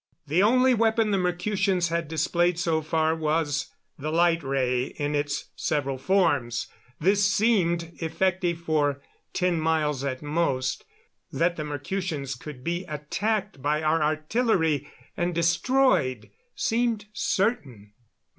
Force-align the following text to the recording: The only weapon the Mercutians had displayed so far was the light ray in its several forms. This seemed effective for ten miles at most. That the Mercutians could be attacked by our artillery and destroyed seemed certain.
The 0.25 0.41
only 0.41 0.73
weapon 0.73 1.11
the 1.11 1.19
Mercutians 1.19 1.89
had 1.89 2.07
displayed 2.07 2.57
so 2.57 2.81
far 2.81 3.15
was 3.15 3.69
the 3.99 4.11
light 4.11 4.41
ray 4.41 4.85
in 4.85 5.13
its 5.13 5.51
several 5.55 5.99
forms. 5.99 6.65
This 6.99 7.31
seemed 7.31 7.91
effective 7.99 8.57
for 8.61 8.99
ten 9.31 9.59
miles 9.59 10.03
at 10.03 10.23
most. 10.23 10.85
That 11.31 11.55
the 11.55 11.63
Mercutians 11.65 12.33
could 12.33 12.63
be 12.63 12.83
attacked 12.85 13.61
by 13.61 13.83
our 13.83 14.01
artillery 14.01 14.87
and 15.15 15.35
destroyed 15.35 16.31
seemed 16.55 17.05
certain. 17.13 17.93